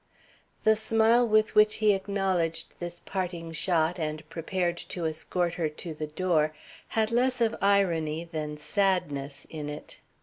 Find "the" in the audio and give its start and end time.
0.63-0.75, 5.93-6.07